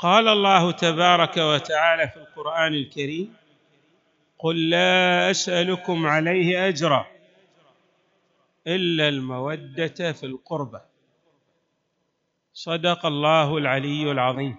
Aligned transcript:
قال 0.00 0.28
الله 0.28 0.70
تبارك 0.70 1.36
وتعالى 1.36 2.08
في 2.08 2.16
القرآن 2.16 2.74
الكريم 2.74 3.34
قل 4.38 4.70
لا 4.70 5.30
أسألكم 5.30 6.06
عليه 6.06 6.68
أجرا 6.68 7.06
إلا 8.66 9.08
المودة 9.08 10.12
في 10.12 10.26
القربى. 10.26 10.80
صدق 12.52 13.06
الله 13.06 13.58
العلي 13.58 14.10
العظيم. 14.12 14.56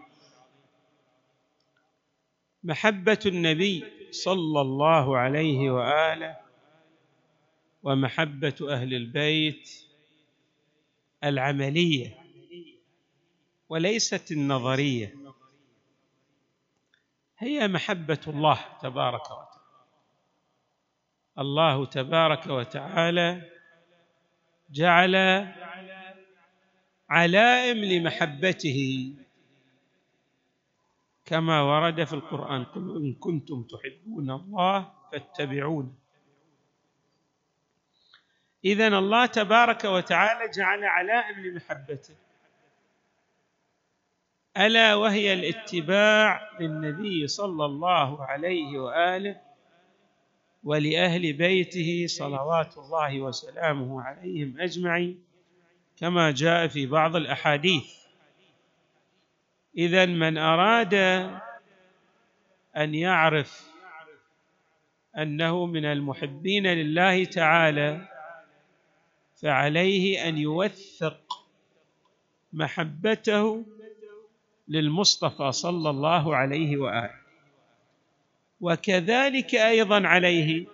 محبة 2.63 3.20
النبي 3.26 3.84
صلى 4.12 4.62
الله 4.62 5.18
عليه 5.18 5.71
وآله 5.71 6.38
ومحبة 7.84 8.55
أهل 8.70 8.94
البيت 8.94 9.70
العملية 11.23 12.18
وليست 13.70 14.32
النظرية. 14.32 15.21
هي 17.42 17.68
محبة 17.68 18.20
الله 18.28 18.60
تبارك 18.82 19.22
وتعالى. 19.22 19.62
الله 21.40 21.86
تبارك 21.86 22.48
وتعالى 22.48 23.50
جعل 24.70 25.16
علائم 27.10 27.78
لمحبته 27.78 29.14
كما 31.26 31.62
ورد 31.62 32.04
في 32.04 32.14
القرآن. 32.14 32.64
قل 32.64 32.96
إن 32.96 33.14
كنتم 33.14 33.64
تحبون 33.64 34.32
الله 34.32 34.94
فاتبعون. 35.12 36.00
اذا 38.66 38.88
الله 38.88 39.26
تبارك 39.26 39.84
وتعالى 39.84 40.52
جعل 40.52 40.84
علائم 40.84 41.40
لمحبته. 41.40 42.16
ألا 44.57 44.96
وهي 44.96 45.34
الاتباع 45.34 46.49
للنبي 46.60 47.27
صلى 47.27 47.66
الله 47.66 48.24
عليه 48.24 48.80
وآله 48.80 49.41
ولأهل 50.63 51.34
بيته 51.34 52.05
صلوات 52.07 52.77
الله 52.77 53.22
وسلامه 53.22 54.02
عليهم 54.02 54.62
أجمعين 54.62 55.24
كما 55.98 56.32
جاء 56.32 56.68
في 56.68 56.85
بعض 56.85 57.16
الأحاديث. 57.16 57.94
اذا 59.77 60.05
من 60.05 60.38
أراد 60.38 60.94
أن 62.77 62.96
يعرف 62.96 63.72
أنه 65.18 65.66
من 65.66 65.85
المحبين 65.85 66.68
لله 66.68 67.24
تعالى 67.25 68.07
فعليه 69.41 70.29
أن 70.29 70.38
يوثق 70.38 71.46
محبته 72.53 73.66
للمصطفى 74.72 75.52
صلى 75.52 75.90
الله 75.90 76.36
عليه 76.36 76.78
وآله. 76.78 77.22
وكذلك 78.62 79.56
أيضا 79.56 80.07
عليه 80.07 80.66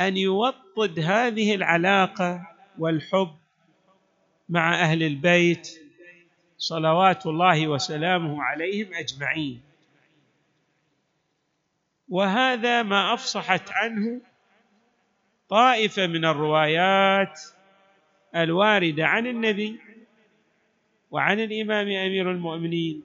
أن 0.00 0.16
يوطد 0.16 0.98
هذه 0.98 1.54
العلاقة 1.54 2.46
والحب 2.78 3.34
مع 4.48 4.74
أهل 4.74 5.02
البيت 5.02 5.68
صلوات 6.58 7.26
الله 7.26 7.68
وسلامه 7.68 8.42
عليهم 8.42 8.94
أجمعين. 8.94 9.60
وهذا 12.08 12.82
ما 12.82 13.14
أفصحت 13.14 13.70
عنه 13.70 14.20
طائفة 15.48 16.06
من 16.06 16.24
الروايات 16.24 17.40
الواردة 18.36 19.06
عن 19.06 19.26
النبي 19.26 19.85
وعن 21.10 21.40
الإمام 21.40 21.86
أمير 21.88 22.30
المؤمنين 22.30 23.02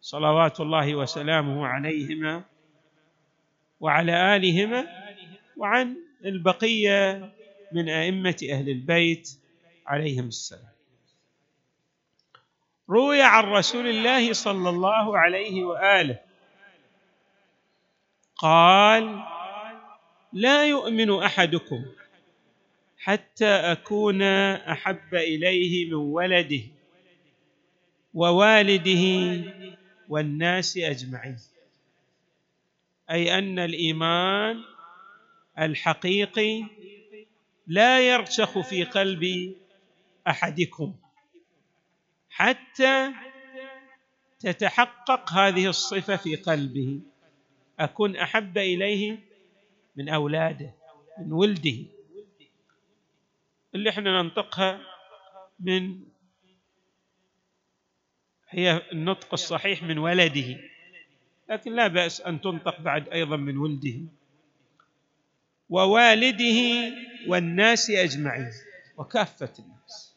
صلوات 0.00 0.60
الله 0.60 0.94
وسلامه 0.94 1.66
عليهما 1.66 2.44
وعلى 3.80 4.36
آلهما 4.36 4.86
وعن 5.56 5.96
البقية 6.24 7.32
من 7.72 7.88
أئمة 7.88 8.36
أهل 8.50 8.68
البيت 8.68 9.38
عليهم 9.86 10.28
السلام. 10.28 10.72
روي 12.90 13.22
عن 13.22 13.44
رسول 13.44 13.86
الله 13.86 14.32
صلى 14.32 14.68
الله 14.68 15.18
عليه 15.18 15.64
وآله 15.64 16.18
قال 18.36 19.22
لا 20.32 20.66
يؤمن 20.66 21.22
أحدكم 21.22 21.84
حتى 22.98 23.46
أكون 23.48 24.22
أحب 24.22 25.14
إليه 25.14 25.86
من 25.88 25.94
ولده 25.94 26.62
ووالده 28.16 29.04
والناس 30.08 30.76
أجمعين. 30.76 31.36
أي 33.10 33.38
أن 33.38 33.58
الإيمان 33.58 34.64
الحقيقي 35.58 36.64
لا 37.66 38.00
يرسخ 38.00 38.58
في 38.60 38.84
قلب 38.84 39.54
أحدكم. 40.28 40.94
حتى 42.30 43.12
تتحقق 44.38 45.32
هذه 45.32 45.66
الصفة 45.68 46.16
في 46.16 46.36
قلبه. 46.36 47.00
اكن 47.78 48.16
أحب 48.16 48.58
إليه 48.58 49.18
من 49.96 50.08
أولاده 50.08 50.74
من 51.18 51.32
ولده. 51.32 51.76
اللي 53.74 53.90
إحنا 53.90 54.22
ننطقها 54.22 54.80
من 55.60 56.00
هي 58.56 58.82
النطق 58.92 59.32
الصحيح 59.32 59.82
من 59.82 59.98
ولده. 59.98 60.60
لكن 61.50 61.72
لا 61.72 61.86
بأس 61.86 62.20
أن 62.20 62.40
تنطق 62.40 62.80
بعد 62.80 63.08
أيضا 63.08 63.36
من 63.36 63.56
ولده. 63.56 64.00
ووالده 65.68 66.92
والناس 67.26 67.90
أجمعين 67.90 68.52
وكافة 68.96 69.52
الناس. 69.58 70.16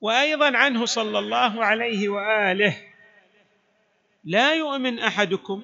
وأيضا 0.00 0.56
عنه 0.56 0.84
صلى 0.84 1.18
الله 1.18 1.64
عليه 1.64 2.08
وآله 2.08 2.76
لا 4.24 4.54
يؤمن 4.54 4.98
أحدكم 4.98 5.62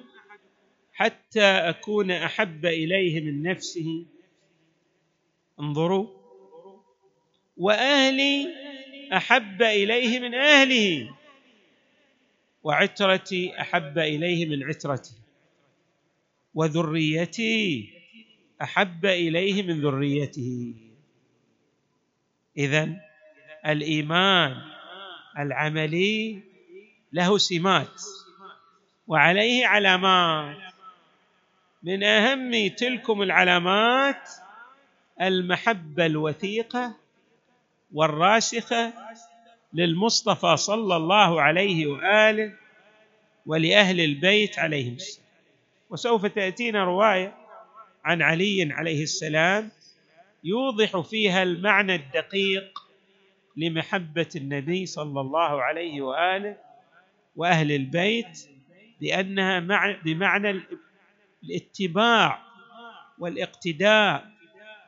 حتى 0.93 1.43
أكون 1.43 2.11
أحب 2.11 2.65
إليه 2.65 3.21
من 3.21 3.43
نفسه. 3.43 4.05
انظروا 5.59 6.07
وأهلي 7.57 8.60
أحب 9.13 9.61
إليه 9.61 10.19
من 10.19 10.35
أهله 10.35 11.15
وعترتي 12.63 13.61
أحب 13.61 13.97
إليه 13.97 14.45
من 14.45 14.63
عترتي 14.63 15.13
وذريتي 16.53 17.89
أحب 18.61 19.05
إليه 19.05 19.63
من 19.63 19.81
ذريته. 19.81 20.73
اذا 22.57 22.89
الإيمان 23.65 24.61
العملي 25.39 26.39
له 27.13 27.37
سمات 27.37 28.01
وعليه 29.07 29.67
علامات. 29.67 30.57
من 31.83 32.03
أهم 32.03 32.67
تلكم 32.67 33.21
العلامات 33.21 34.29
المحبة 35.21 36.05
الوثيقة 36.05 37.00
والراسخة 37.93 38.93
للمصطفى 39.73 40.57
صلى 40.57 40.95
الله 40.95 41.41
عليه 41.41 41.87
وآله 41.87 42.53
ولأهل 43.45 43.99
البيت 43.99 44.59
عليهم 44.59 44.93
السلام. 44.93 45.25
وسوف 45.89 46.25
تأتينا 46.25 46.83
رواية 46.83 47.35
عن 48.05 48.21
علي 48.21 48.69
عليه 48.73 49.03
السلام 49.03 49.71
يوضح 50.43 50.99
فيها 50.99 51.43
المعنى 51.43 51.95
الدقيق 51.95 52.79
لمحبة 53.57 54.29
النبي 54.35 54.85
صلى 54.85 55.21
الله 55.21 55.61
عليه 55.61 56.01
وآله 56.01 56.57
وأهل 57.35 57.71
البيت 57.71 58.49
بأنها 59.01 59.59
بمعنى 60.05 60.61
الاتباع 61.43 62.41
والإقتداء 63.19 64.31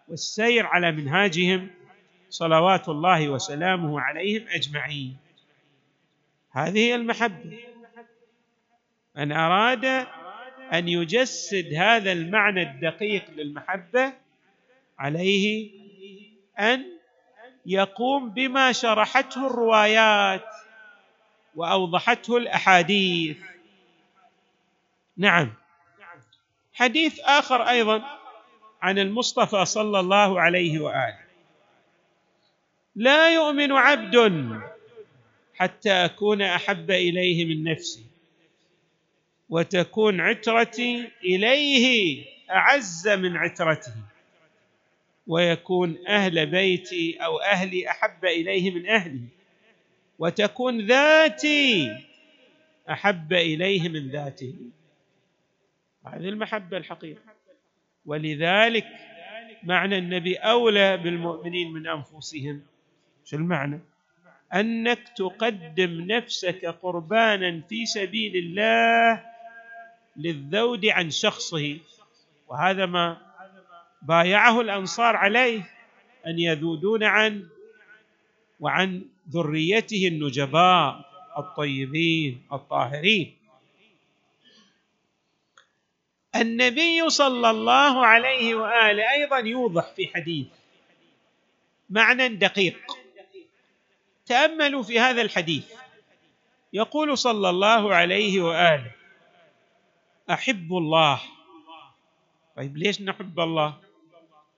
والسير 0.08 0.66
على 0.66 0.92
منهاجهم 0.92 1.70
صلوات 2.34 2.90
الله 2.90 3.30
وسلامه 3.30 4.02
عليهم 4.02 4.46
أجمعين. 4.50 5.18
هذه 6.52 6.96
المحبة. 6.96 7.60
من 9.16 9.32
أراد 9.32 9.86
أن 10.74 10.88
يجسد 10.88 11.74
هذا 11.74 12.12
المعنى 12.12 12.62
الدقيق 12.62 13.30
للمحبة 13.30 14.14
عليه 15.00 15.72
أن 16.60 16.86
يقوم 17.66 18.30
بما 18.30 18.72
شرحته 18.72 19.48
الروايات 19.48 20.46
وأوضحته 21.56 22.38
الأحاديث. 22.38 23.38
نعم. 25.18 25.54
حديث 26.74 27.20
آخر 27.20 27.70
أيضا 27.70 28.04
عن 28.82 29.00
المصطفى 29.00 29.66
صلى 29.66 30.00
الله 30.00 30.42
عليه 30.42 30.80
وآله. 30.80 31.23
لا 32.96 33.34
يؤمن 33.34 33.72
عبد 33.72 34.16
حتى 35.54 35.92
أكون 35.92 36.42
أحب 36.42 36.92
إليه 36.92 37.46
من 37.46 37.64
نفسي. 37.64 38.06
وتكون 39.50 40.22
عترتي 40.22 41.10
إليه 41.24 42.26
أعز 42.52 43.08
من 43.08 43.38
عترته. 43.38 43.94
ويكون 45.28 46.08
أهل 46.08 46.46
بيتي 46.46 47.18
أو 47.18 47.40
أهلي 47.40 47.90
أحب 47.90 48.26
إليه 48.26 48.72
من 48.72 48.90
أهلي. 48.90 49.22
وتكون 50.20 50.88
ذاتي 50.88 51.92
أحب 52.90 53.34
إليه 53.34 53.90
من 53.90 54.10
ذاته. 54.10 54.54
هذه 56.06 56.30
المحبة 56.30 56.78
الحقيقة. 56.78 57.22
ولذلك 58.06 58.86
معنى 59.64 59.98
النبي 59.98 60.36
أولى 60.36 60.98
بالمؤمنين 60.98 61.74
من 61.74 61.88
أنفسهم. 61.88 62.62
شو 63.26 63.38
المعنى؟ 63.38 63.80
أنك 64.54 65.10
تقدم 65.18 66.02
نفسك 66.12 66.66
قربانا 66.66 67.62
في 67.70 67.86
سبيل 67.86 68.36
الله 68.36 69.26
للذود 70.18 70.86
عن 70.86 71.10
شخصه. 71.10 71.78
وهذا 72.48 72.86
ما 72.86 73.18
بايعه 74.02 74.62
الأنصار 74.62 75.16
عليه 75.16 75.70
أن 76.28 76.40
يذودون 76.40 77.04
عن 77.04 77.48
وعن 78.60 79.06
ذريته 79.30 80.08
النجباء 80.08 81.06
الطيبين 81.38 82.42
الطاهرين. 82.54 83.38
النبي 86.36 87.10
صلى 87.10 87.50
الله 87.50 88.06
عليه 88.06 88.56
وآله 88.56 89.12
أيضا 89.12 89.38
يوضح 89.38 89.94
في 89.96 90.08
حديث 90.08 90.48
معنى 91.90 92.28
دقيق. 92.30 93.03
تأملوا 94.26 94.84
في 94.84 95.00
هذا 95.00 95.22
الحديث. 95.22 95.74
يقول 96.74 97.18
صلى 97.18 97.50
الله 97.50 97.96
عليه 97.96 98.42
وآله 98.42 98.92
أحب 100.30 100.74
الله. 100.74 101.22
طيب 102.56 102.78
ليش 102.78 103.02
نحب 103.02 103.40
الله؟ 103.40 103.78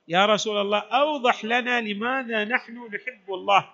يا 0.08 0.26
رسول 0.26 0.60
الله 0.60 0.78
أوضح 0.78 1.44
لنا 1.44 1.80
لماذا 1.80 2.44
نحن 2.44 2.86
نحب 2.94 3.34
الله. 3.34 3.70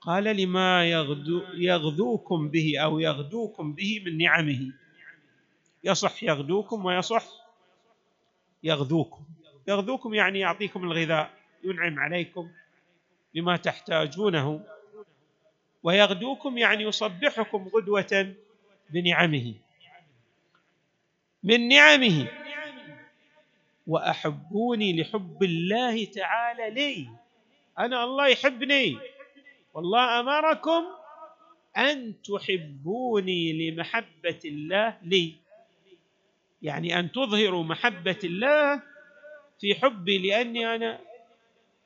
قال 0.00 0.24
لما 0.24 0.84
يغدو 0.84 1.42
يغدوكم 1.54 2.48
به 2.48 2.78
أو 2.78 2.98
يغدوكم 2.98 3.72
به 3.72 4.02
من 4.06 4.18
نعمه. 4.18 4.72
يصح 5.84 6.22
يغدوكم 6.22 6.84
ويصح 6.84 7.24
يغذوكم. 8.62 9.24
يغذوكم 9.68 10.14
يعني 10.14 10.38
يعطيكم 10.38 10.84
الغذاء 10.84 11.30
ينعم 11.64 11.98
عليكم 11.98 12.50
بما 13.34 13.56
تحتاجونه. 13.56 14.73
ويغدوكم 15.84 16.58
يعني 16.58 16.82
يصبحكم 16.84 17.68
غدوة 17.68 18.34
بنعمه 18.90 19.54
من 21.42 21.68
نعمه. 21.68 22.28
وأحبوني 23.86 25.00
لحب 25.00 25.42
الله 25.42 26.04
تعالى 26.04 26.70
لي. 26.70 27.08
أنا 27.78 28.04
الله 28.04 28.26
يحبني. 28.28 28.98
والله 29.74 30.20
أمركم 30.20 30.84
أن 31.76 32.14
تحبوني 32.22 33.70
لمحبة 33.70 34.40
الله 34.44 34.98
لي. 35.02 35.34
يعني 36.62 36.98
أن 36.98 37.12
تظهروا 37.12 37.64
محبة 37.64 38.18
الله 38.24 38.82
في 39.60 39.74
حبي 39.74 40.18
لأني 40.18 40.74
أنا 40.74 41.00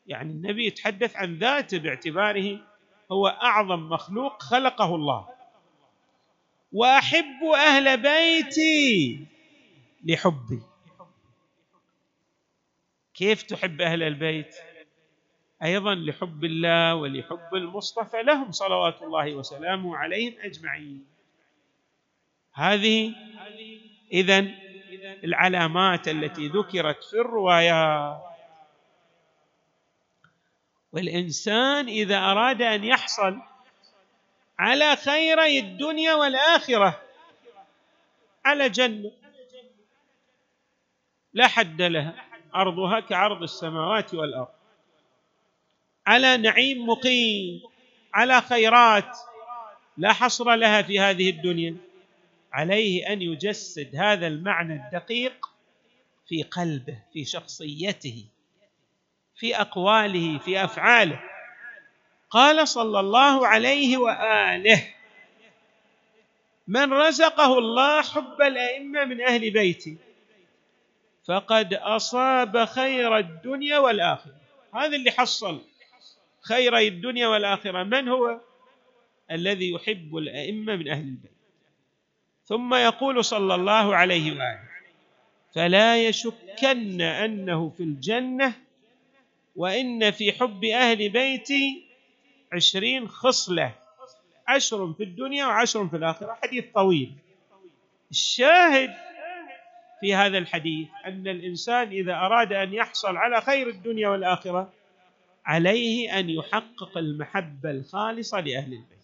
يعني 0.07 0.33
النبي 0.33 0.67
يتحدث 0.67 1.17
عن 1.17 1.39
ذاته 1.39 1.79
باعتباره 1.79 2.68
هو 3.13 3.27
أعظم 3.29 3.89
مخلوق 3.89 4.43
خلقه 4.43 4.95
الله. 4.95 5.29
وأحب 6.73 7.45
أهل 7.57 8.03
بيتي 8.03 9.27
لحبي. 10.05 10.63
كيف 13.15 13.43
تحب 13.43 13.81
أهل 13.81 14.03
البيت؟ 14.03 14.57
أيضا 15.63 15.95
لحب 15.95 16.45
الله 16.45 16.95
ولحب 16.95 17.55
المصطفى 17.55 18.23
لهم 18.23 18.53
صلوات 18.53 19.03
الله 19.03 19.35
وسلامه 19.35 19.97
عليهم 19.97 20.35
أجمعين. 20.41 21.07
هذه 22.53 23.15
اذا 24.13 24.39
العلامات 25.25 26.09
التي 26.09 26.49
ذكرت 26.49 27.05
في 27.05 27.21
الروايات. 27.21 28.23
والإنسان 30.93 31.89
إذا 31.89 32.19
أراد 32.19 32.63
أن 32.63 32.85
يحصل 32.85 33.39
على 34.59 34.97
خيري 34.97 35.59
الدنيا 35.59 36.15
والآخرة 36.15 37.03
على 38.45 38.69
جنة 38.69 39.11
لا 41.33 41.47
حد 41.47 41.83
لها 41.83 42.25
عرضها 42.55 43.01
كعرض 43.01 43.43
السماوات 43.43 44.15
والأرض. 44.15 44.49
على 46.07 46.37
نعيم 46.37 46.87
مقيم 46.87 47.63
على 48.15 48.41
خيرات 48.41 49.19
لا 49.97 50.13
حصر 50.13 50.55
لها 50.55 50.83
في 50.83 51.01
هذه 51.01 51.31
الدنيا. 51.31 51.77
عليه 52.53 53.13
أن 53.13 53.23
يجسد 53.23 53.97
هذا 53.97 54.27
المعنى 54.27 54.75
الدقيق 54.75 55.47
في 56.29 56.43
قلبه 56.43 57.03
في 57.13 57.25
شخصيته. 57.25 58.25
في 59.39 59.61
أقواله 59.61 60.39
في 60.39 60.65
أفعاله. 60.65 61.21
قال 62.31 62.69
صلى 62.69 63.01
الله 63.01 63.47
عليه 63.47 63.97
وآله 63.97 64.95
من 66.69 66.93
رزقه 66.93 67.59
الله 67.59 68.03
حب 68.03 68.43
الأئمة 68.43 69.05
من 69.05 69.21
أهل 69.21 69.51
بيتي 69.51 69.97
فقد 71.25 71.75
أصاب 71.75 72.65
خير 72.65 73.17
الدنيا 73.17 73.79
والآخرة. 73.79 74.35
هذا 74.75 74.97
اللي 74.97 75.11
حصل 75.11 75.61
خيري 76.41 76.89
الدنيا 76.89 77.29
والآخرة. 77.29 77.83
من 77.83 78.09
هو؟ 78.09 78.41
الذي 79.31 79.71
يحب 79.71 80.17
الأئمة 80.17 80.77
من 80.77 80.89
أهل 80.89 81.03
البيت. 81.03 81.33
ثم 82.45 82.75
يقول 82.75 83.25
صلى 83.25 83.55
الله 83.55 83.97
عليه 83.97 84.33
وآله 84.33 84.61
فلا 85.55 86.05
يشكن 86.05 87.01
أنه 87.01 87.69
في 87.71 87.83
الجنة 87.83 88.68
وإن 89.59 90.11
في 90.11 90.33
حب 90.33 90.65
أهل 90.65 91.09
بيتي 91.09 91.85
عشرين 92.53 93.09
خصلة 93.09 93.75
عشر 94.49 94.93
في 94.93 95.03
الدنيا 95.03 95.47
وعشر 95.47 95.89
في 95.89 95.97
الآخرة. 95.97 96.39
حديث 96.43 96.65
طويل. 96.75 97.13
الشاهد 98.11 98.95
في 100.01 100.15
هذا 100.15 100.39
الحديث 100.39 100.89
أن 101.07 101.29
الإنسان 101.29 101.89
إذا 101.89 102.15
أراد 102.15 102.53
أن 102.53 102.75
يحصل 102.75 103.17
على 103.17 103.41
خير 103.41 103.69
الدنيا 103.69 104.09
والآخرة 104.09 104.73
عليه 105.45 106.19
أن 106.19 106.31
يحقق 106.31 106.99
المحبة 106.99 107.71
الخالصة 107.71 108.41
لأهل 108.41 108.73
البيت. 108.73 108.99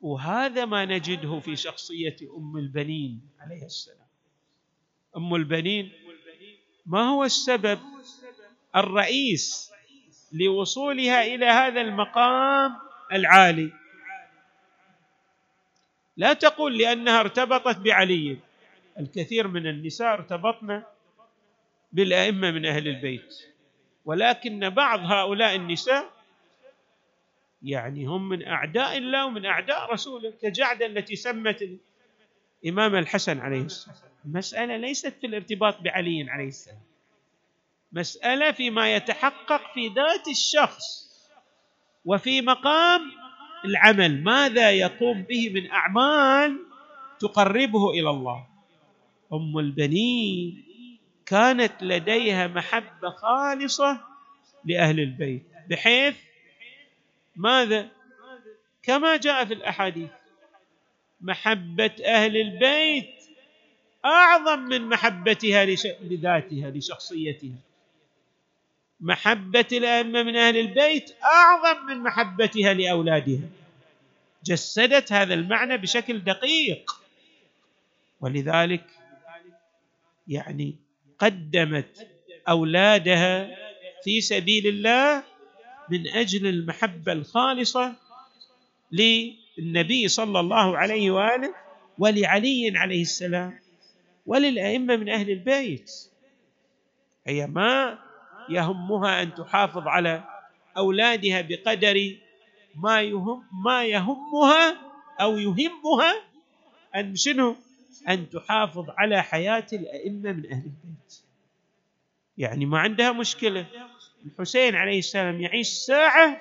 وهذا 0.00 0.64
ما 0.64 0.84
نجده 0.84 1.40
في 1.40 1.56
شخصية 1.56 2.16
أم 2.36 2.56
البنين 2.56 3.20
عليه 3.40 3.64
السلام. 3.64 4.06
أم 5.16 5.34
البنين 5.34 5.92
ما 6.86 7.02
هو 7.08 7.24
السبب؟ 7.24 7.78
الرئيس 8.76 9.72
لوصولها 10.32 11.24
إلى 11.24 11.46
هذا 11.46 11.80
المقام 11.80 12.76
العالي. 13.12 13.72
لا 16.16 16.32
تقول 16.32 16.78
لأنها 16.78 17.20
ارتبطت 17.20 17.78
بعلي. 17.78 18.38
الكثير 18.98 19.48
من 19.48 19.66
النساء 19.66 20.12
ارتبطن 20.12 20.82
بالأئمة 21.92 22.50
من 22.50 22.66
أهل 22.66 22.88
البيت. 22.88 23.34
ولكن 24.04 24.70
بعض 24.70 25.00
هؤلاء 25.00 25.56
النساء 25.56 26.10
يعني 27.62 28.06
هم 28.06 28.28
من 28.28 28.46
أعداء 28.46 28.98
الله 28.98 29.26
ومن 29.26 29.46
أعداء 29.46 29.92
رسوله 29.92 30.32
كجعده 30.42 30.86
التي 30.86 31.16
سمت 31.16 31.68
الإمام 32.62 32.94
الحسن 32.94 33.38
عليه 33.38 33.62
السلام. 33.62 33.96
المسألة 34.24 34.76
ليست 34.76 35.14
في 35.20 35.26
الارتباط 35.26 35.80
بعلي 35.80 36.26
عليه 36.30 36.48
السلام. 36.48 36.80
مسألة 37.94 38.52
فيما 38.52 38.94
يتحقق 38.94 39.72
في 39.74 39.88
ذات 39.88 40.28
الشخص 40.28 40.84
وفي 42.04 42.42
مقام 42.42 43.00
العمل. 43.64 44.22
ماذا 44.22 44.70
يقوم 44.70 45.22
به 45.22 45.50
من 45.50 45.70
أعمال 45.70 46.58
تقربه 47.20 47.90
إلى 47.90 48.10
الله؟ 48.10 48.46
أم 49.32 49.58
البنين. 49.58 50.64
كانت 51.26 51.72
لديها 51.82 52.46
محبة 52.46 53.10
خالصة 53.10 54.00
لأهل 54.64 55.00
البيت. 55.00 55.42
بحيث 55.70 56.16
ماذا؟ 57.36 57.88
كما 58.82 59.16
جاء 59.16 59.44
في 59.44 59.54
الأحاديث 59.54 60.10
محبة 61.20 61.90
أهل 62.04 62.36
البيت 62.36 63.14
أعظم 64.04 64.58
من 64.58 64.88
محبتها 64.88 65.64
لذاتها 66.02 66.70
لشخصيتها. 66.70 67.58
محبة 69.00 69.66
الأئمة 69.72 70.22
من 70.22 70.36
أهل 70.36 70.56
البيت 70.56 71.14
أعظم 71.24 71.86
من 71.86 71.98
محبتها 71.98 72.74
لأولادها. 72.74 73.48
جسدت 74.44 75.12
هذا 75.12 75.34
المعنى 75.34 75.76
بشكل 75.76 76.24
دقيق. 76.24 76.90
ولذلك 78.20 78.84
يعني 80.28 80.76
قدمت 81.18 82.08
أولادها 82.48 83.56
في 84.04 84.20
سبيل 84.20 84.66
الله 84.66 85.22
من 85.90 86.08
أجل 86.08 86.46
المحبة 86.46 87.12
الخالصة 87.12 87.94
للنبي 88.92 90.08
صلى 90.08 90.40
الله 90.40 90.78
عليه 90.78 91.10
وآله 91.10 91.54
ولعلي 91.98 92.72
عليه 92.76 93.02
السلام 93.02 93.58
وللأئمة 94.26 94.96
من 94.96 95.08
أهل 95.08 95.30
البيت. 95.30 95.92
هي 97.26 97.46
ما 97.46 97.98
يهمها 98.48 99.22
أن 99.22 99.34
تحافظ 99.34 99.88
على 99.88 100.24
أولادها 100.76 101.40
بقدر 101.40 102.16
ما 102.74 103.02
يهم 103.02 103.44
ما 103.64 103.84
يهمها 103.84 104.76
أو 105.20 105.38
يهمها 105.38 106.14
أن 106.96 107.16
شنو؟ 107.16 107.56
أن 108.08 108.30
تحافظ 108.30 108.90
على 108.90 109.22
حياة 109.22 109.66
الأئمة 109.72 110.32
من 110.32 110.46
أهل 110.52 110.64
البيت. 110.64 111.20
يعني 112.38 112.66
ما 112.66 112.78
عندها 112.78 113.12
مشكلة 113.12 113.66
الحسين 114.26 114.74
عليه 114.74 114.98
السلام 114.98 115.40
يعيش 115.40 115.68
ساعة 115.68 116.40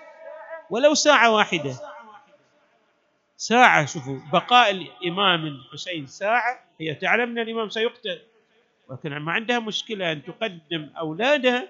ولو 0.69 0.93
ساعة 0.93 1.31
واحدة 1.31 1.75
ساعة 3.38 3.86
شوفوا 3.86 4.19
بقاء 4.33 4.72
الإمام 4.72 5.45
الحسين 5.45 6.07
ساعة 6.07 6.60
هي 6.79 6.95
تعلم 6.95 7.31
أن 7.31 7.39
الإمام 7.39 7.69
سيقتل 7.69 8.22
ولكن 8.89 9.17
ما 9.17 9.31
عندها 9.31 9.60
مشكلة 9.60 10.12
أن 10.12 10.24
تقدم 10.24 10.89
أولادها 10.98 11.67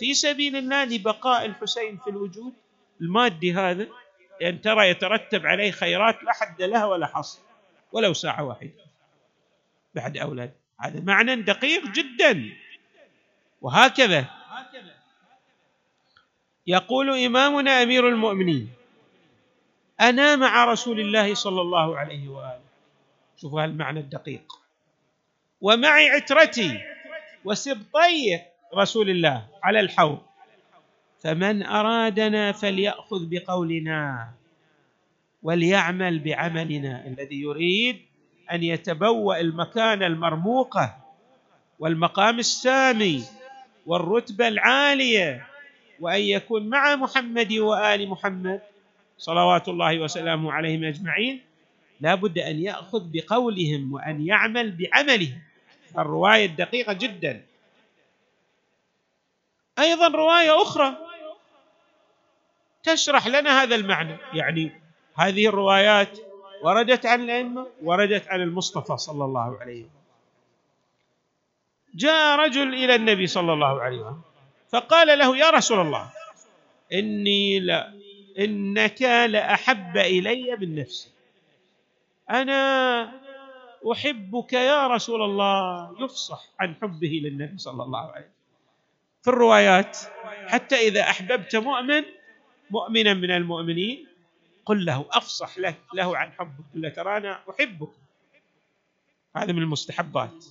في 0.00 0.14
سبيل 0.14 0.56
الله 0.56 0.84
لبقاء 0.84 1.46
الحسين 1.46 1.96
في 1.96 2.10
الوجود 2.10 2.52
المادي 3.00 3.52
هذا 3.54 3.88
لأن 4.40 4.60
ترى 4.60 4.88
يترتب 4.88 5.46
عليه 5.46 5.70
خيرات 5.70 6.24
لا 6.24 6.32
حد 6.32 6.62
لها 6.62 6.86
ولا 6.86 7.06
حصر 7.06 7.40
ولو 7.92 8.12
ساعة 8.12 8.44
واحدة 8.44 8.70
بعد 9.94 10.16
أولاد. 10.16 10.52
هذا 10.80 11.00
معنى 11.00 11.36
دقيق 11.36 11.86
جدا. 11.86 12.50
وهكذا 13.60 14.24
يقول 16.66 17.24
إمامنا 17.24 17.82
أمير 17.82 18.08
المؤمنين 18.08 18.72
أنا 20.00 20.36
مع 20.36 20.64
رسول 20.64 21.00
الله 21.00 21.34
صلى 21.34 21.60
الله 21.60 21.98
عليه 21.98 22.28
وآله. 22.28 22.64
شوفوا 23.36 23.62
هالمعنى 23.62 24.00
الدقيق. 24.00 24.60
ومعي 25.60 26.10
عترتي 26.10 26.80
وسبطي 27.44 28.49
رسول 28.74 29.10
الله 29.10 29.46
على 29.62 29.80
الحوض. 29.80 30.18
فمن 31.20 31.62
أرادنا 31.62 32.52
فليأخذ 32.52 33.26
بقولنا 33.30 34.30
وليعمل 35.42 36.18
بعملنا. 36.18 37.06
الذي 37.06 37.40
يريد 37.40 37.96
أن 38.52 38.62
يتبوأ 38.62 39.40
المكان 39.40 40.02
المرموقه 40.02 40.96
والمقام 41.78 42.38
السامي 42.38 43.24
والرتبة 43.86 44.48
العالية 44.48 45.46
وأن 46.00 46.20
يكون 46.20 46.68
مع 46.68 46.96
محمد 46.96 47.52
وآل 47.52 48.08
محمد 48.08 48.60
صلوات 49.18 49.68
الله 49.68 50.00
وسلامه 50.00 50.52
عليهم 50.52 50.84
أجمعين. 50.84 51.40
لا 52.00 52.14
بد 52.14 52.38
أن 52.38 52.56
يأخذ 52.60 53.02
بقولهم 53.12 53.92
وأن 53.92 54.26
يعمل 54.26 54.70
بعملهم 54.70 55.40
الرواية 55.98 56.46
الدقيقة 56.46 56.92
جدا. 56.92 57.49
أيضا 59.80 60.08
رواية 60.08 60.62
أخرى 60.62 60.96
تشرح 62.82 63.26
لنا 63.26 63.62
هذا 63.62 63.74
المعنى. 63.74 64.16
يعني 64.32 64.80
هذه 65.14 65.46
الروايات 65.46 66.18
وردت 66.62 67.06
عن 67.06 67.20
الأئمة 67.20 67.66
وردت 67.82 68.28
عن 68.28 68.40
المصطفى 68.40 68.96
صلى 68.96 69.24
الله 69.24 69.58
عليه 69.60 69.80
وسلم. 69.80 70.00
جاء 71.94 72.38
رجل 72.38 72.74
إلى 72.74 72.94
النبي 72.94 73.26
صلى 73.26 73.52
الله 73.52 73.80
عليه 73.80 74.00
وسلم 74.00 74.20
فقال 74.72 75.18
له 75.18 75.36
يا 75.36 75.50
رسول 75.50 75.80
الله 75.80 76.10
إني 76.92 77.60
لا 77.60 77.92
إنك 78.38 79.02
لأحب 79.02 79.96
إلي 79.96 80.56
من 80.56 80.74
نفسي. 80.74 81.10
أنا 82.30 83.20
أحبك 83.92 84.52
يا 84.52 84.86
رسول 84.86 85.22
الله. 85.22 85.94
يفصح 86.00 86.44
عن 86.60 86.74
حبه 86.82 87.20
للنبي 87.24 87.58
صلى 87.58 87.82
الله 87.82 88.00
عليه 88.00 88.10
وسلم. 88.10 88.39
في 89.22 89.30
الروايات 89.30 89.98
حتى 90.46 90.76
إذا 90.76 91.00
أحببت 91.00 91.56
مؤمن 91.56 92.02
مؤمنا 92.70 93.14
من 93.14 93.30
المؤمنين 93.30 94.06
قل 94.64 94.84
له 94.84 95.06
أفصح 95.10 95.58
له, 95.58 95.74
له 95.94 96.16
عن 96.16 96.32
حبك 96.32 96.64
قل 96.74 96.80
له 96.80 96.88
ترى 96.88 97.16
أنا 97.16 97.40
أحبك. 97.50 97.90
هذا 99.36 99.52
من 99.52 99.62
المستحبات. 99.62 100.44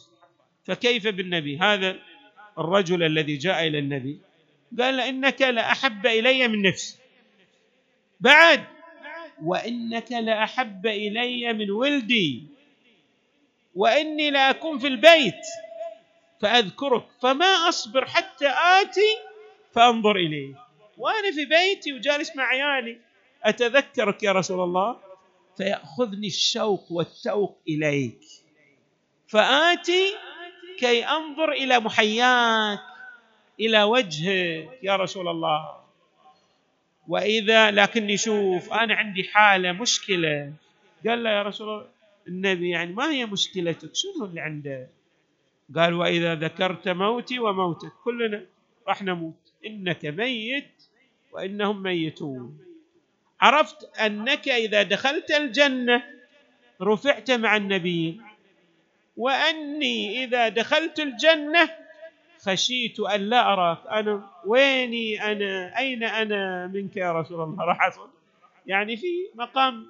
فكيف 0.66 1.08
بالنبي؟ 1.08 1.58
هذا 1.58 2.00
الرجل 2.58 3.04
الذي 3.04 3.38
جاء 3.38 3.68
إلى 3.68 3.80
النبي 3.80 4.20
قال 4.80 5.00
إنك 5.00 5.42
لأحب 5.42 6.06
إلي 6.06 6.48
من 6.48 6.62
نفسي. 6.62 6.98
بعد 8.20 8.64
وإنك 9.44 10.12
لأحب 10.12 10.88
إلي 10.88 11.54
من 11.54 11.72
ولدي 11.72 12.48
وإني 13.76 14.32
لاكون 14.32 14.80
في 14.80 14.88
البيت. 14.88 15.46
فأذكرك 16.42 17.06
فما 17.22 17.70
أصبر 17.70 18.06
حتى 18.06 18.48
آتي 18.82 19.18
فأنظر 19.72 20.16
إليه. 20.16 20.56
وأنا 20.98 21.32
في 21.32 21.46
بيتي 21.46 21.94
وجالس 21.94 22.36
مع 22.36 22.44
عيالي 22.44 22.98
أتذكرك 23.44 24.24
يا 24.24 24.32
رسول 24.32 24.64
الله؟ 24.64 24.98
فيأخذني 25.58 26.28
الشوق 26.28 26.92
والتوق 26.92 27.58
إليك. 27.68 28.20
فآتي 29.28 30.16
كي 30.80 31.06
أنظر 31.06 31.52
إلى 31.52 31.80
محياك 31.80 32.80
إلى 33.60 33.84
وجهك 33.84 34.80
يا 34.84 34.96
رسول 34.96 35.28
الله. 35.28 35.80
وإذا 37.08 37.72
لكني 37.72 38.18
شوف 38.18 38.74
أنا 38.74 38.96
عندي 38.96 39.24
حالة 39.24 39.72
مشكلة. 39.72 40.54
قال 41.08 41.24
له 41.24 41.30
يا 41.30 41.44
رسول 41.44 41.70
الله 41.70 41.88
النبي 42.28 42.70
يعني 42.70 42.94
ما 42.94 43.12
هي 43.12 43.26
مشكلتك؟ 43.26 43.96
شنو 43.96 44.26
اللي 44.26 44.42
عندك؟ 44.42 44.90
قال 45.76 45.94
وإذا 45.94 46.36
ذكرت 46.36 46.88
موتي 46.88 47.40
وموتك 47.40 47.92
كلنا 48.04 48.46
راح 48.88 49.04
نموت. 49.04 49.54
إنك 49.66 50.06
ميت 50.06 50.84
وإنهم 51.32 51.84
ميتون. 51.84 52.60
عرفت 53.42 53.84
أنك 54.00 54.50
إذا 54.50 54.84
دخلت 54.84 55.32
الجنة 55.32 56.04
رفعت 56.82 57.32
مع 57.32 57.56
النبيين. 57.56 58.22
وأني 59.18 60.24
إذا 60.24 60.50
دخلت 60.50 61.00
الجنة 61.00 61.70
خشيت 62.42 63.00
أن 63.00 63.22
لا 63.22 63.54
أراك. 63.54 63.88
أنا 63.88 64.30
ويني 64.46 65.32
أنا 65.32 65.78
أين 65.78 66.04
أنا 66.04 66.68
منك 66.68 66.98
يا 66.98 67.14
رسول 67.14 67.42
الله؟ 67.42 67.64
راح 67.66 67.84
اصل 67.84 68.10
يعني 68.66 68.98
في 68.98 69.28
مقام 69.36 69.88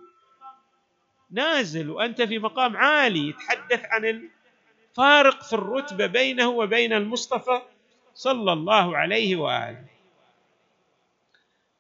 نازل 1.32 1.90
وأنت 1.90 2.22
في 2.22 2.40
مقام 2.40 2.78
عالي. 2.78 3.30
يتحدث 3.30 3.86
عن 3.86 4.06
الفارق 5.00 5.44
في 5.44 5.54
الرتبة 5.54 6.06
بينه 6.08 6.50
وبين 6.50 6.94
المصطفى 6.94 7.62
صلى 8.14 8.54
الله 8.54 8.98
عليه 8.98 9.36
وآله. 9.36 9.86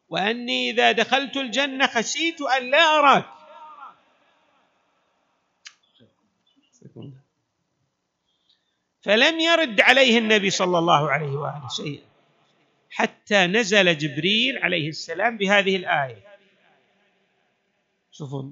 وأني 0.09 0.69
إذا 0.69 0.91
دخلت 0.91 1.37
الجنة 1.37 1.87
خشيت 1.87 2.41
أن 2.41 2.71
لا 2.71 2.99
أراك. 2.99 3.25
فلم 9.01 9.39
يرد 9.39 9.81
عليه 9.81 10.17
النبي 10.17 10.49
صلى 10.49 10.77
الله 10.77 11.11
عليه 11.11 11.31
وآله 11.31 11.67
شيئا. 11.67 12.05
حتى 12.89 13.47
نزل 13.47 13.97
جبريل 13.97 14.57
عليه 14.57 14.89
السلام 14.89 15.37
بهذه 15.37 15.75
الآية. 15.75 16.23
شوفوا 18.11 18.51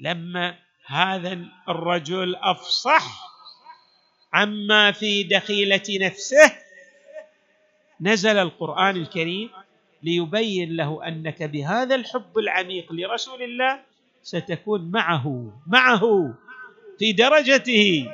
لما 0.00 0.58
هذا 0.86 1.38
الرجل 1.68 2.36
أفصح 2.36 3.31
عما 4.32 4.92
في 4.92 5.22
دخيلة 5.22 5.82
نفسه 5.90 6.52
نزل 8.00 8.38
القرآن 8.38 8.96
الكريم 8.96 9.50
ليبين 10.02 10.76
له 10.76 11.08
أنك 11.08 11.42
بهذا 11.42 11.94
الحب 11.94 12.38
العميق 12.38 12.92
لرسول 12.92 13.42
الله 13.42 13.80
ستكون 14.22 14.90
معه 14.90 15.52
معه 15.66 16.34
في 16.98 17.12
درجته 17.12 18.10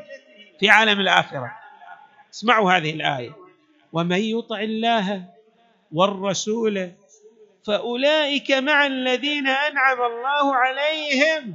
في 0.60 0.68
عالم 0.68 1.00
الآخرة. 1.00 1.52
اسمعوا 2.34 2.72
هذه 2.72 2.90
الآية. 2.90 3.36
ومن 3.92 4.18
يطع 4.18 4.60
الله 4.60 5.24
والرسول 5.92 6.90
فأولئك 7.66 8.50
مع 8.50 8.86
الذين 8.86 9.48
أنعم 9.48 10.02
الله 10.02 10.56
عليهم. 10.56 11.54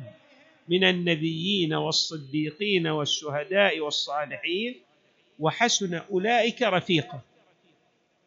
من 0.68 0.84
النبيين 0.84 1.74
والصديقين 1.74 2.88
والشهداء 2.88 3.80
والصالحين 3.80 4.76
وحسن 5.40 5.94
أولئك 6.12 6.62
رفيقا. 6.62 7.20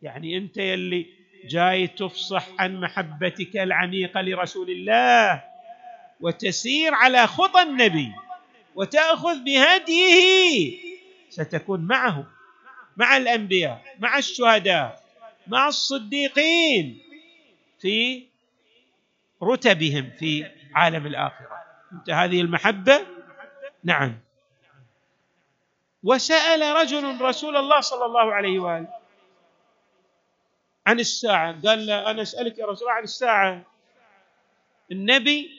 يعني 0.03 0.37
أنت 0.37 0.57
يلي 0.57 1.07
جاي 1.45 1.87
تفصح 1.87 2.49
عن 2.59 2.81
محبتك 2.81 3.57
العميقة 3.57 4.21
لرسول 4.21 4.71
الله 4.71 5.45
وتسير 6.21 6.95
على 6.95 7.27
خطى 7.27 7.63
النبي 7.63 8.13
وتأخذ 8.75 9.45
بهديه 9.45 10.75
ستكون 11.31 11.81
معه 11.81 12.27
مع 12.97 13.17
الأنبياء 13.17 13.83
مع 13.99 14.19
الشهداء 14.19 15.03
مع 15.47 15.69
الصديقين 15.69 16.99
في 17.81 18.23
رتبهم 19.43 20.11
في 20.19 20.47
عالم 20.75 21.07
انت 21.07 21.66
هذه 22.11 22.41
المحبة؟ 22.41 23.07
نعم. 23.85 24.19
وسأل 26.03 26.77
رجل 26.77 27.21
رسول 27.21 27.57
الله 27.57 27.81
صلى 27.81 28.05
الله 28.05 28.35
عليه 28.35 28.59
وآله 28.59 28.89
عن 30.87 31.01
الساعة 31.01 31.61
قال 31.67 31.87
له 31.87 32.11
أنا 32.11 32.23
أسألك 32.23 32.59
يا 32.59 32.67
رسول 32.67 32.89
الله 32.89 32.99
عن 32.99 33.05
الساعة. 33.05 33.63
النبي 34.93 35.51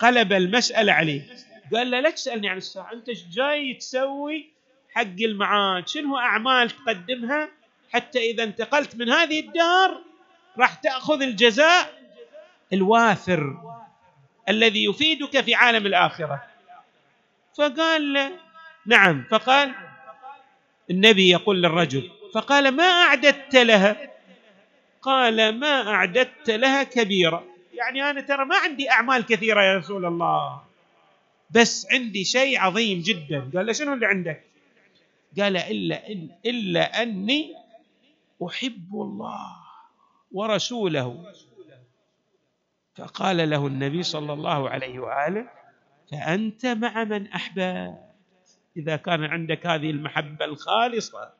قلب 0.00 0.32
المسألة 0.32 0.92
عليه. 0.92 1.36
قال 1.74 1.90
له 1.90 2.00
لا 2.00 2.10
تسالني 2.10 2.48
عن 2.48 2.56
الساعة 2.56 2.92
أنت 2.92 3.08
إيش 3.08 3.24
جاي 3.26 3.74
تسوي 3.74 4.50
حق 4.94 5.20
المعاد 5.20 5.88
شنو 5.88 6.18
أعمال 6.18 6.70
تقدمها 6.70 7.48
حتى 7.92 8.30
إذا 8.30 8.44
انتقلت 8.44 8.96
من 8.96 9.10
هذه 9.10 9.40
الدار 9.40 10.02
راح 10.58 10.74
تأخذ 10.74 11.22
الجزاء 11.22 12.02
الوافر؟ 12.72 13.75
الذي 14.48 14.84
يفيدك 14.84 15.40
في 15.40 15.54
عالم 15.54 15.86
الآخرة. 15.86 16.44
فقال 17.58 18.12
له 18.12 18.32
نعم 18.86 19.24
فقال 19.30 19.74
النبي 20.90 21.30
يقول 21.30 21.62
للرجل 21.62 22.10
فقال 22.34 22.68
ما 22.76 22.84
أعددت 22.84 23.56
لها؟ 23.56 24.10
قال 25.02 25.60
ما 25.60 25.88
أعددت 25.88 26.50
لها 26.50 26.82
كبيرة. 26.82 27.44
يعني 27.74 28.10
أنا 28.10 28.20
ترى 28.20 28.44
ما 28.44 28.56
عندي 28.56 28.90
أعمال 28.90 29.26
كثيرة 29.26 29.62
يا 29.62 29.76
رسول 29.78 30.04
الله 30.04 30.62
بس 31.50 31.86
عندي 31.92 32.24
شيء 32.24 32.58
عظيم 32.60 33.02
جدا. 33.02 33.50
قال 33.54 33.66
له 33.66 33.72
شنو 33.72 33.92
اللي 33.92 34.06
عندك؟ 34.06 34.42
قال 35.40 35.56
إلا 35.56 36.12
إن 36.12 36.28
إلا 36.46 37.02
أني 37.02 37.54
أحب 38.46 38.88
الله 38.94 39.56
ورسوله. 40.32 41.32
فقال 42.96 43.50
له 43.50 43.66
النبي 43.66 44.02
صلى 44.02 44.32
الله 44.32 44.70
عليه 44.70 44.98
وآله 44.98 45.48
فأنت 46.12 46.66
مع 46.66 47.04
من 47.04 47.26
أحببت. 47.32 48.06
إذا 48.76 48.96
كان 48.96 49.24
عندك 49.24 49.66
هذه 49.66 49.90
المحبة 49.90 50.44
الخالصة 50.44 51.32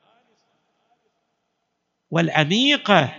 والعميقة 2.11 3.15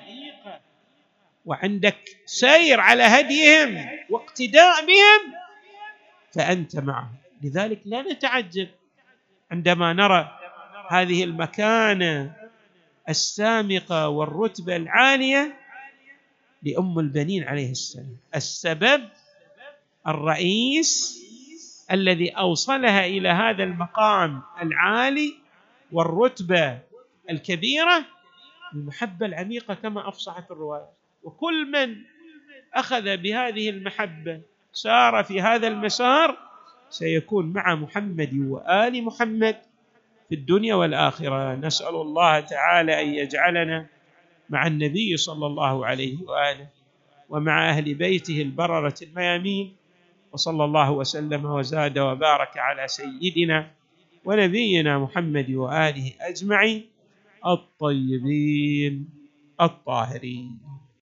وعندك 1.45 1.97
سير 2.25 2.79
على 2.79 3.03
هديهم 3.03 3.89
واقتداء 4.09 4.85
بهم 4.85 5.33
فأنت 6.33 6.75
معهم. 6.75 7.15
لذلك 7.43 7.81
لا 7.85 8.01
نتعجب 8.01 8.67
عندما 9.51 9.93
نرى 9.93 10.39
هذه 10.89 11.23
المكانة 11.23 12.35
السامقة 13.09 14.07
والرتبة 14.09 14.75
العالية 14.75 15.66
لأم 16.63 16.99
البنين 16.99 17.43
عليه 17.43 17.71
السلام. 17.71 18.17
السبب 18.35 19.01
الرئيس 20.07 21.17
الذي 21.91 22.29
أوصلها 22.29 23.05
إلى 23.05 23.29
هذا 23.29 23.63
المقام 23.63 24.41
العالي 24.61 25.33
والرتبة 25.91 26.79
الكبيرة 27.29 28.05
المحبة 28.73 29.25
العميقة 29.25 29.73
كما 29.73 30.09
أفصحت 30.09 30.51
الرواية. 30.51 30.89
وكل 31.23 31.71
من 31.71 31.95
أخذ 32.73 33.17
بهذه 33.17 33.69
المحبة 33.69 34.41
سار 34.73 35.23
في 35.23 35.41
هذا 35.41 35.67
المسار 35.67 36.37
سيكون 36.89 37.53
مع 37.53 37.75
محمد 37.75 38.33
وآل 38.33 39.03
محمد 39.03 39.55
في 40.29 40.35
الدنيا 40.35 40.75
والآخرة. 40.75 41.55
نسأل 41.55 41.95
الله 41.95 42.39
تعالى 42.39 43.01
أن 43.01 43.07
يجعلنا 43.13 43.85
مع 44.49 44.67
النبي 44.67 45.17
صلى 45.17 45.45
الله 45.45 45.85
عليه 45.85 46.17
وآله 46.23 46.67
ومع 47.29 47.69
أهل 47.69 47.93
بيته 47.93 48.41
البررة 48.41 48.95
الميامين 49.01 49.75
وصلى 50.31 50.63
الله 50.65 50.91
وسلم 50.91 51.45
وزاد 51.45 51.99
وبارك 51.99 52.57
على 52.57 52.87
سيدنا 52.87 53.71
ونبينا 54.25 54.99
محمد 54.99 55.49
وآله 55.51 56.13
أجمعين 56.21 56.85
الطيبين 57.45 59.09
الطاهرين. 59.61 60.59